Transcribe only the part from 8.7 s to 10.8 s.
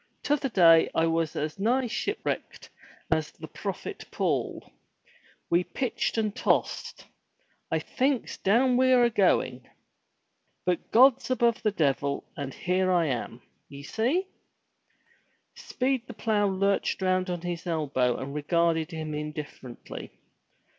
we're a going. 232 FROM THE TOWER